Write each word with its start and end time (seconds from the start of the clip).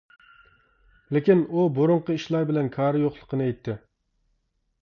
لېكىن 1.17 1.43
ئۇ 1.59 1.67
بۇرۇنقى 1.79 2.15
ئىشلار 2.17 2.47
بىلەن 2.53 2.73
كارى 2.79 3.03
يوقلۇقىنى 3.05 3.47
ئېيتتى. 3.51 3.81